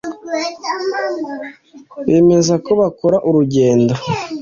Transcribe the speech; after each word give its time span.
bemeza 2.05 2.53
ko 2.65 2.71
bakora 2.81 3.17
urugendo 3.27 3.93